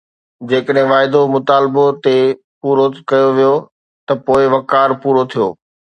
[0.51, 2.15] جيڪڏهن واعدو مطالبو تي
[2.61, 3.55] پورو ڪيو ويو
[4.05, 5.47] ته پوء وقار پورو ٿيو